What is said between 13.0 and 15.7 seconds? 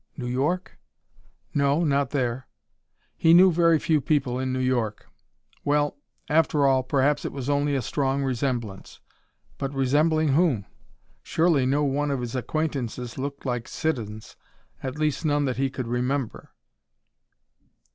looked like Siddons, at least none that he